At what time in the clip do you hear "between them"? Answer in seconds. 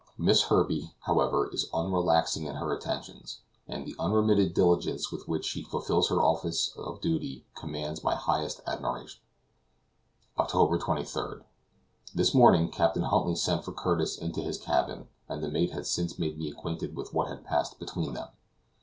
17.77-18.29